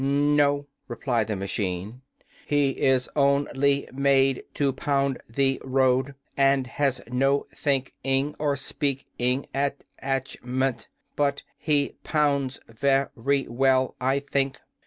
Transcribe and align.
"No," 0.03 0.65
replied 0.87 1.27
the 1.27 1.35
machine; 1.35 2.01
"he 2.47 2.71
is 2.71 3.07
on 3.15 3.47
ly 3.53 3.85
made 3.93 4.41
to 4.55 4.73
pound 4.73 5.21
the 5.29 5.61
road, 5.63 6.15
and 6.35 6.65
has 6.65 7.01
no 7.07 7.45
think 7.53 7.93
ing 8.03 8.33
or 8.39 8.55
speak 8.55 9.05
ing 9.19 9.45
at 9.53 9.83
tach 10.01 10.43
ment. 10.43 10.87
But 11.15 11.43
he 11.55 11.97
pounds 12.03 12.59
ve 12.67 13.03
ry 13.15 13.45
well, 13.47 13.95
I 14.01 14.21
think." 14.21 14.57